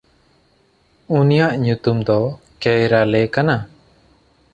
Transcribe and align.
ᱩᱱᱤᱭᱟᱜ 1.17 1.53
ᱧᱩᱛᱩᱢ 1.63 1.97
ᱫᱚ 2.07 2.19
ᱠᱮᱭᱨᱟᱞᱮ 2.61 3.21
ᱠᱟᱱᱟ᱾ 3.33 3.57